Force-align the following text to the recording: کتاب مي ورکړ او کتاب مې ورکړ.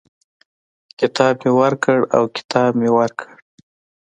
کتاب 0.99 1.35
مي 1.43 1.51
ورکړ 1.59 1.99
او 2.15 2.23
کتاب 2.35 2.71
مې 2.81 2.89
ورکړ. 2.97 3.29